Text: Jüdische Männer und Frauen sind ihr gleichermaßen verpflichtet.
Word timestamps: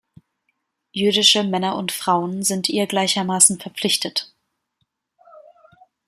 Jüdische 0.93 1.43
Männer 1.43 1.75
und 1.75 1.91
Frauen 1.91 2.41
sind 2.41 2.69
ihr 2.69 2.87
gleichermaßen 2.87 3.59
verpflichtet. 3.59 4.33